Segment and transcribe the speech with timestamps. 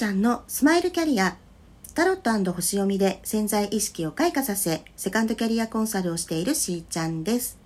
[0.00, 1.36] ちゃんのスマイルキャリア。
[1.94, 7.58] タロット星読みで潜在意識を開花させセカンドキャリアコンサルをしているしーちゃんです。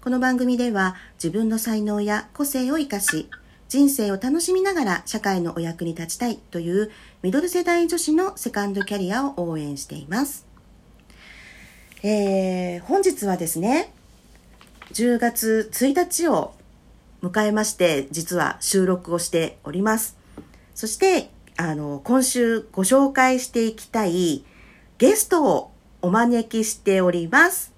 [0.00, 3.28] この番組では自分の才能や個性を生かし
[3.68, 6.92] 人生を楽しみながら社会のお役に立ちたいという
[7.22, 10.46] ミドル世代女子のセカンドキャリアを応援しています。
[12.04, 13.92] えー、本日はですね
[14.92, 16.54] 10月1日を
[17.24, 20.16] 迎えまして実は収録をしております。
[20.76, 24.44] そして、あの、今週ご紹介していきたい
[24.98, 27.72] ゲストをお招きしております。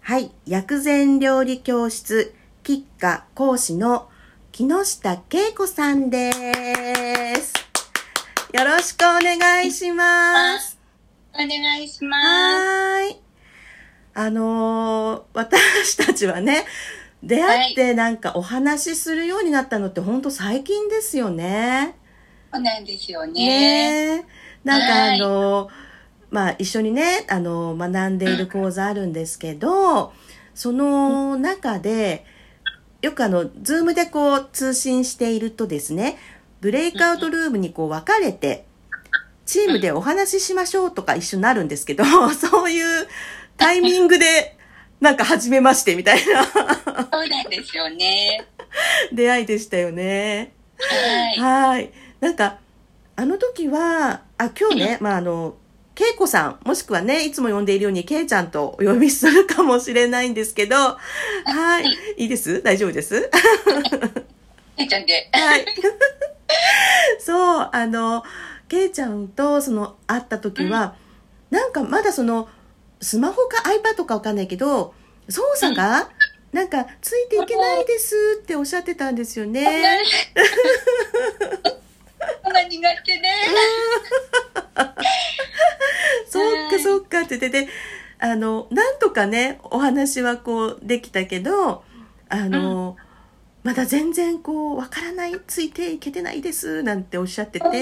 [0.00, 4.08] はい、薬膳料理教室吉家講師の
[4.52, 6.32] 木下恵子さんで
[7.36, 7.54] す。
[8.52, 10.78] よろしくお願いします。
[11.32, 12.22] お願いします。
[12.22, 13.20] はい。
[14.12, 16.66] あのー、私たちはね、
[17.22, 21.94] 出会ってなんかお話しするようになったのって本当最近ですよね。
[22.52, 24.16] そうなんですよね。
[24.18, 24.26] ね
[24.64, 25.74] なんかあの、はい、
[26.30, 30.12] まあ一緒にね、あの、学んでいる講座あるんですけど、
[30.54, 32.24] その中で、
[33.02, 36.18] よくあの、ズームでこう通信しているとですね、
[36.60, 38.66] ブレイクアウトルームにこう分かれて、
[39.46, 43.08] チームでお話ししましょうとか一緒になるんですけど、 そういう
[43.56, 44.56] タイミングで、
[45.00, 46.44] なんか初めましてみたいな。
[46.44, 46.52] そ
[47.24, 48.44] うなんですよね。
[49.12, 50.52] 出会いでしたよね。
[50.88, 51.38] はい。
[51.38, 51.92] はい。
[52.20, 52.58] なんか、
[53.16, 55.56] あの時は、あ、今日ね、 まあ、あの、
[55.94, 60.76] けいこさん、もしくはね、いつも呼んでいるように、けいちゃんとお呼びするかもしれないんですけど、
[61.44, 61.84] はい。
[62.16, 62.62] いいです？
[62.62, 63.28] 大丈夫です？
[64.76, 65.28] けいちゃんで。
[65.32, 65.66] はい。
[67.18, 68.24] そう、あの、
[68.68, 70.94] けいちゃんと、その、会った時は、
[71.50, 72.48] うん、なんかまだその、
[73.02, 74.94] スマホか iPad かわかんないけど、
[75.28, 76.08] 操作が、
[76.52, 79.64] なんか、ついていけないですっておっしゃってたんですよね。
[82.52, 83.30] が苦手ね。
[86.28, 87.68] そっかそっかって言ってて、
[88.18, 91.84] あの、なんとかね、お話はこうできたけど、
[92.28, 93.04] あの、うん、
[93.62, 97.66] まだ全然こう、わからない、ついていけてないです、なんておっしゃってて。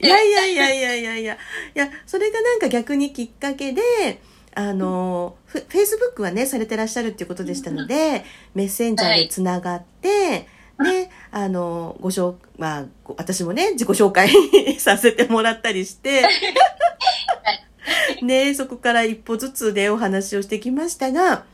[0.00, 0.02] ね。
[0.08, 1.34] いやいやいやいやいやいや。
[1.34, 4.20] いや、それがなんか逆にきっかけで、
[4.54, 10.46] あの、フェイスブックはね、されてらっしゃるっていうことでしたので、メッセンジャーでつながって、
[10.82, 12.84] で、あの、ご紹、まあ、
[13.16, 14.28] 私もね、自己紹介
[14.78, 16.22] させてもらったりして、
[18.22, 21.44] ね、そこから一歩ずつでお話をしてきましたが、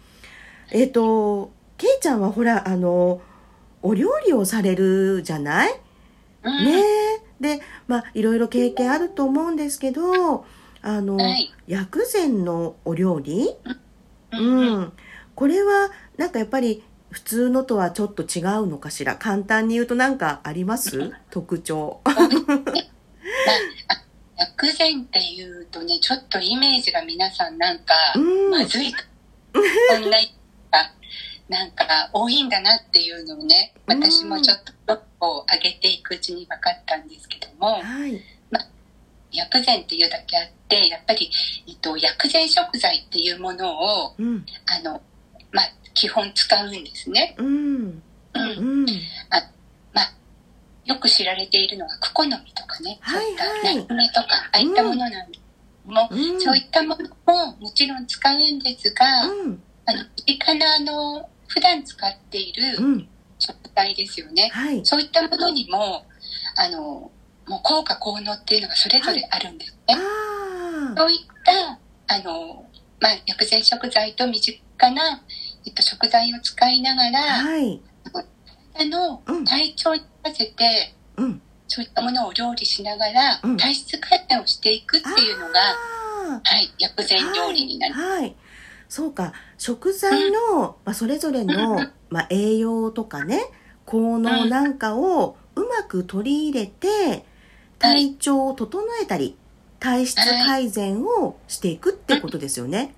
[0.71, 3.21] えっ、ー、と、けいちゃんはほら、あの、
[3.83, 5.73] お料理をされるじゃない、
[6.43, 6.83] ね。
[7.41, 10.45] で、まあ、いろいろ経験あると思うんですけど、
[10.87, 13.57] あの、はい、薬膳のお料理、
[14.33, 14.93] うん、
[15.35, 19.17] これは、なんかやっぱり、普通のとはちょっと違うのかしら？
[19.17, 21.13] 簡単に言うと何かあります？
[21.31, 22.03] 特徴。
[24.37, 27.95] 薬膳っていうとね、ちょっとイメージが皆さんなんか、
[28.51, 29.05] まずいか、
[29.55, 30.19] こんな、
[31.49, 38.19] なんか多いんだなっていうのをね、私もちょっとを上げていくうちに分かったんですけども、はい、ま
[39.35, 41.31] 薬膳っていうだけあって、やっぱり、
[41.69, 45.01] えっと、薬膳食材っていうものを、うん、あの、
[45.53, 47.35] まあ、基本使うんですね。
[47.39, 47.47] うん。
[47.47, 48.87] うん。
[49.31, 49.51] あ
[49.93, 50.13] まあ、
[50.85, 53.35] よく知られているのがクコの実とかね、そうい。
[53.35, 55.45] ったナツメとか、ああいったものなんです
[55.85, 62.63] も、うん、そういったものももちろん使うんですが、うん、あの、身近なあの、普段使っている
[63.39, 64.51] 食材ですよね。
[64.53, 66.05] はい、そういったものにも、
[66.57, 67.11] あの、
[67.47, 69.95] もう効果効能っていうのがそれぞれあるんですね。
[69.95, 72.65] はい、そういった、あの、
[73.01, 74.63] まあ、薬膳食材と身近
[74.93, 75.23] な、
[75.67, 77.81] えっと、食材を使いながら、はい、
[78.81, 85.61] あの、体調に合わせて、うん、そういったものを料理しながら、うん、体質改善をしていくっていうのが、
[86.43, 88.07] はい、薬膳料理になります。
[88.07, 88.37] はい、はい、
[88.89, 89.33] そうか。
[89.59, 93.41] 食材の、うん、まあ、それぞれの、まあ、栄養とかね
[93.85, 97.25] 効能なんかをうまく取り入れて、
[97.93, 99.37] 体調を整えたり、
[99.81, 102.95] 体質改善をしていくってことですよね。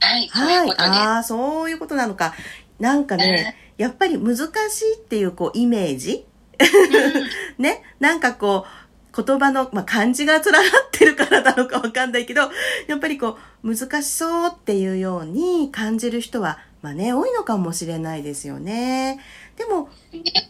[0.00, 0.70] はい、はい。
[0.78, 2.34] ああ、そういうことなのか。
[2.78, 6.26] なんかね、やっぱり難しいっていうこうイメージ？
[7.58, 12.42] ね、なんかこう、言葉の、まあ、漢字が連なってるからなのかわかんないけど、
[12.86, 19.18] やっぱりこう、難しそうっていうように感じる人は、まあね、多いのかもしれないですよね。
[19.56, 19.88] でも、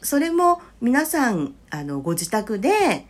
[0.03, 3.07] それも皆さん、あの、ご自宅で、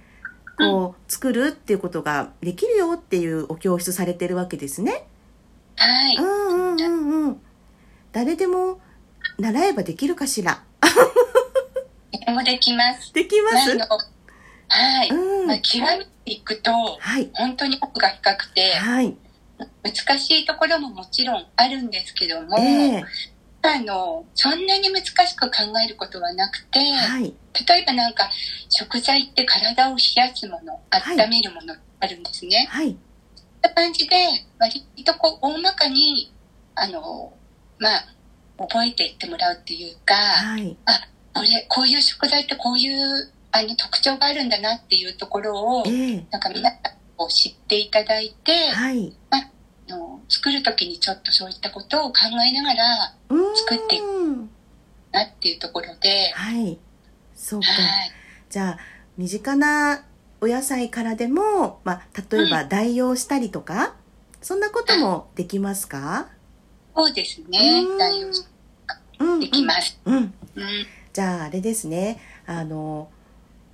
[0.58, 5.06] こう、作るっていうことができるよっていうお教室されてるわけですね。
[5.76, 6.16] はい。
[6.16, 7.40] うんうんうんうん。
[8.12, 8.81] 誰でも
[9.38, 10.62] 習えばできるかしら。
[12.26, 13.12] でもできます。
[13.12, 13.78] できます？
[14.70, 15.08] はい。
[15.10, 17.31] うんまあ、極めていくと、はい。
[17.34, 19.16] 本当に奥が深くて、はい。
[19.82, 23.04] 難しいところももちろんあるんですけども、ええ
[23.70, 27.35] あの、そんなに難しく考えることはなくて、はい。
[27.69, 28.31] 例えばなんか、
[28.70, 32.67] 食材って体を冷やすもの、はい温めるものあるんですね。
[32.70, 32.87] はい。
[32.87, 34.17] そういった感じで、
[34.59, 36.32] 割とこう、大まかに、
[36.75, 37.32] あの、
[37.79, 38.06] まあ、
[38.59, 40.76] 覚えていってもらうっていうか、はい。
[41.35, 46.81] これ、こういう食材ってこういう、あの、特徴があるんだなっていうところを、ええなんか皆さん
[47.19, 49.12] こう知っていただいて、はい。
[49.31, 49.43] あの
[50.28, 54.00] 作る時にちょっとそういったことを考えながらうん作ってい
[55.12, 56.78] なっていうところで、はい。
[57.34, 57.66] そうか。
[57.69, 57.72] は
[58.04, 58.12] い。
[58.50, 58.78] じゃあ、
[59.16, 60.04] 身近な
[60.40, 63.94] お野菜からでも、まあ、例えば代用したりとか、
[64.42, 66.28] そんなこともできますか？
[66.94, 67.98] そうですねうん。
[67.98, 68.28] 代用
[69.20, 69.40] うん。
[69.40, 69.98] できます。
[70.04, 70.16] うん。
[70.16, 70.32] うん。
[71.12, 72.20] じゃあ、あれですね。
[72.46, 73.08] あの、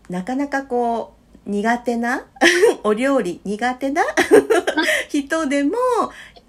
[0.09, 1.15] なかなかこ
[1.47, 2.25] う、苦手な
[2.85, 4.03] お料理苦手な
[5.11, 5.73] 人でも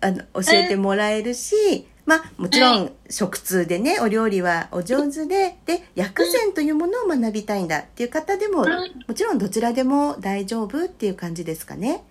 [0.06, 8.68] あの教えてもらえるし、まあもちろん食通でねお料理はお上手でで薬膳というものを学びたいんだっていう方でもうん。
[9.08, 12.04] もちろんどちらでも大丈夫っていう感じですかね。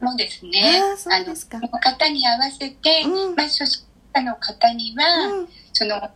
[0.00, 0.80] そうですね。
[0.80, 1.60] ああそうですか。
[1.60, 3.34] 方に合わせて、うん。
[3.34, 5.48] まあ、初心者の方には、うん。
[5.72, 6.10] その、あ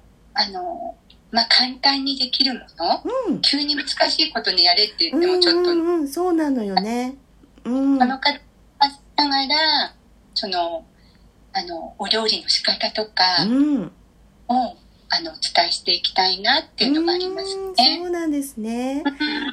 [0.51, 0.97] の、
[1.33, 3.41] まあ、簡単にできるもの、うん。
[3.41, 7.17] 急に難しいことにやれって言ってうんもちょっと、うんうんそうなのよね。
[7.65, 7.99] うん。
[7.99, 8.39] その方
[9.17, 9.95] ながら、
[10.35, 10.85] その、
[11.59, 13.85] あの、お料理の仕方とかうん。
[13.85, 14.77] を、
[15.11, 17.99] あの、お伝えしていきたいなっていうのがありますうんね。
[18.01, 19.03] そうなんですね。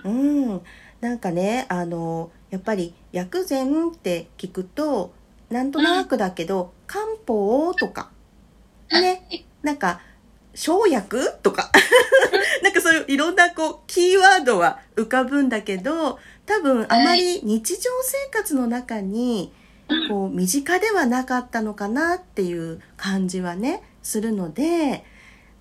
[0.03, 0.61] うん、
[1.01, 5.13] なんかねあのやっぱり薬膳って聞くと
[5.49, 8.11] なんとなくだけど、漢方とか
[8.91, 9.25] ね。
[9.29, 9.45] はい。
[9.63, 10.01] なんか
[10.53, 11.71] 生薬とか。
[12.61, 19.51] なんかそういういろんなこうキーワードは浮かぶんだけど多分あまり日常生活の中に
[20.09, 25.03] こう身近ではなかったのかなっていう感じはねするので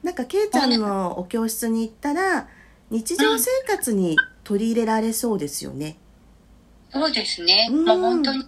[0.02, 2.48] なんかけいちゃんのお教室に行ったら
[2.90, 5.96] 日常生活に取り入れられそうですよね。
[6.92, 7.68] そうですね。
[7.72, 7.84] うん。
[7.84, 8.44] もう本当に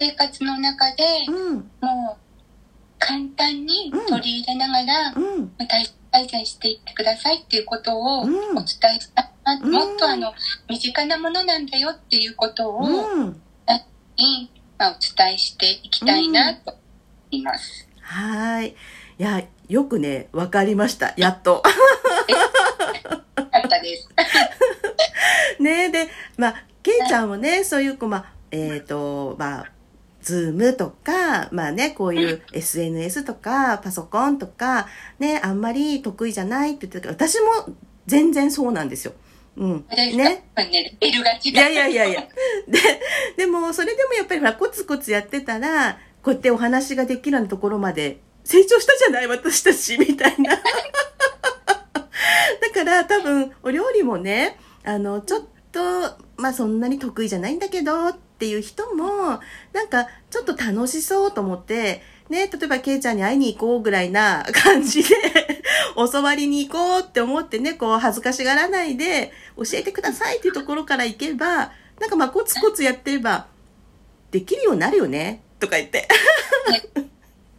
[0.00, 1.54] 生活の中で、うん。
[1.80, 2.20] もう
[2.98, 5.52] 簡単に取り入れながら、うん。
[5.58, 5.68] 大
[6.10, 8.30] 改善していってくださいっていうことをおうん。
[8.30, 8.64] 伝
[8.96, 9.30] えした
[9.62, 9.70] うん。
[9.70, 10.32] もっとあの
[10.68, 13.40] 身近なものなんだよっていうことを、うん。
[14.16, 16.78] にまあ、お伝えしていきたいなと思
[17.30, 17.88] います。
[18.00, 18.68] はーい。
[18.68, 18.74] い
[19.18, 21.14] や、よくね、わかりました。
[21.16, 21.62] やっと。
[21.62, 24.08] よかったです。
[25.62, 29.72] ねで、まあ、けいちゃんもね、そういう、こう、まあ、えっ、と、まあ、
[30.20, 34.88] ズームとか、まあね、こういう SNS とか、パソコンとか、
[35.18, 37.74] ね、あんまり得意じゃないって言ってたけど、私も
[38.06, 39.14] 全然そうなんですよ。
[39.56, 39.84] うん。
[39.90, 40.12] ね。
[40.16, 40.44] ね。
[41.00, 41.50] ベルが違う。
[41.50, 42.22] いやいやいやいや。
[42.68, 42.78] で、
[43.36, 50.56] でも、それでもやっぱりほら、コツコツやってたら、こうやってお話ができるようなところまで成長したじゃない私たち、みたいな。
[50.56, 50.62] だ
[52.74, 55.80] から多分、お料理もね、あの、ちょっと、
[56.36, 59.40] まあそんなに得意じゃないんだけど、っていう人も、
[59.72, 65.08] なんか、ちょっと楽しそうと思って、ね、例えば、ケイちゃんに会いに行こうぐらいな感じで、
[65.96, 73.46] 教わりに行こうって思ってね、こう、恥ずかしがらないで、教えてくださいっていうところから行けば、なんかまあ、コツコツやってれば、
[74.30, 76.06] できるようになるよね、とか言って。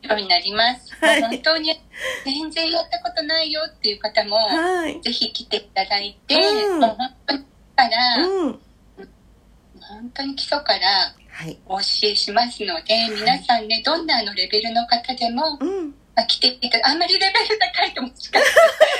[0.08, 0.96] ようになります。
[1.01, 1.77] はい本当に
[2.24, 5.01] 全然やったことないよっていう方も、はい。
[5.01, 7.44] ぜひ来ていただいて、うんもう本当に
[7.75, 8.60] から、うん。
[9.79, 11.60] 本当に基礎からはい。
[11.67, 15.94] お教えしますので、皆さんね、どんなあのレベルの方でも、うん。
[16.18, 18.40] まあ、来ていただあんまりレベル高いともしか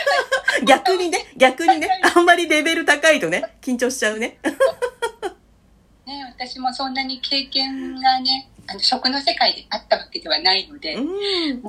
[0.66, 4.38] 逆にね、逆にね、あんまりレベル高いとね、緊張しちゃうね。
[6.06, 11.58] ね、私もそんなに経験がね、あの食の世界であったわけではないので、うん。
[11.58, 11.62] い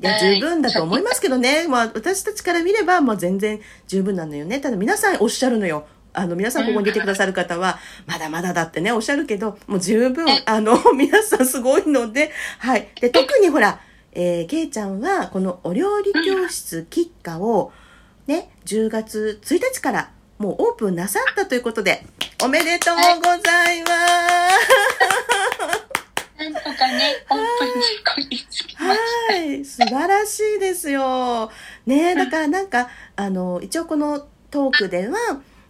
[0.00, 1.66] や、はい十分だと思いますけどね。
[1.66, 4.60] まあ、私たちから見れば、まあ、全然十分なのよね。
[4.60, 5.86] ただ、皆さんおっしゃるのよ。
[6.12, 12.88] あの、皆さんここに出てくださる方は、まだまだだってね、おっしゃるけど、もう十分、あの、 皆さんすごいので、はい。
[13.00, 13.80] で、特にほら、
[14.14, 17.72] えー、けいちゃんは、このお料理教室キッカを、
[18.26, 22.06] ね、10月1日から、もうオープンなさったということで、
[22.42, 23.02] おめでとうご
[23.42, 23.92] ざいます。
[26.38, 31.50] なんとかね、オープンにこぎつきましはい、素晴らしいですよ。
[31.86, 35.16] ねだからなんか、あの、一応このトークでは、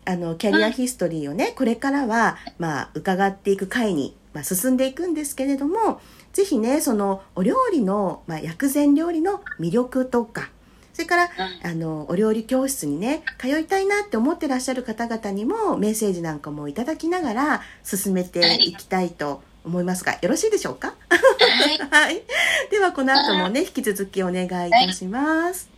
[0.05, 6.01] あの、キャリアヒストリーをね、これからは、まあ、伺っていく回に、まあ、進んでいくんですけれども、
[6.35, 10.51] ぜひね、その、お料理の、まあ、薬膳料理の魅力とか、
[10.93, 11.31] それから、
[11.63, 20.95] あの、お料理教室にね、通いたいなって思ってらっしゃる方々にもメッセージなんかもいただきながら進めていきたいと思いますが、よろしいでしょうか？
[21.09, 21.79] はい。
[21.91, 22.23] はい。
[22.71, 25.69] では、この後もね、引き続きお願いいたします。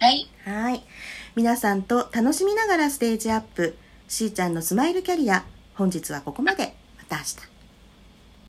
[0.00, 0.28] はい。
[0.44, 0.82] はい。
[1.36, 3.76] 皆さんと楽しみながらステージアップ。
[4.08, 5.44] しーちゃんのスマイルキャリア。
[5.74, 6.74] 本日はここまで。
[6.98, 7.51] また明日。